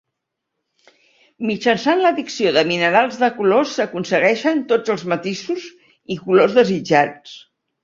[1.49, 5.71] Mitjançant l'addició de minerals de colors s'aconsegueixen tots els matisos
[6.17, 7.39] i colors desitjats.